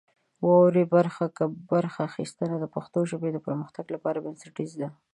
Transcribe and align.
د 0.39 0.41
واورئ 0.45 0.85
برخه 0.95 1.25
کې 1.35 1.45
برخه 1.71 1.99
اخیستنه 2.09 2.55
د 2.59 2.65
پښتو 2.75 2.99
ژبې 3.11 3.29
د 3.33 3.37
پرمختګ 3.47 3.85
لپاره 3.95 4.21
بنسټیزه 4.25 4.77
ده. 4.81 4.89